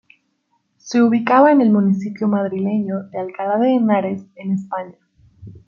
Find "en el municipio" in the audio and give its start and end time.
1.51-2.27